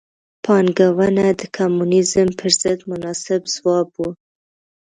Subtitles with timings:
[0.43, 3.99] پانګونه د کمونیزم پر ضد مناسب ځواب و.